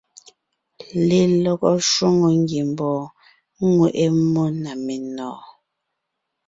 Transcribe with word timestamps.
Lelɔgɔ 1.07 1.71
shwòŋo 1.89 2.27
ngiembɔɔn 2.41 3.03
ŋweʼe 3.71 4.03
mmó 4.17 4.43
na 4.61 4.71
menɔ̀ɔn. 4.85 5.41